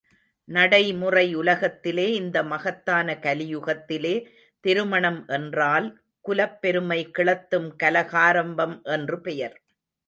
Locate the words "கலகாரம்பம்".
7.83-8.75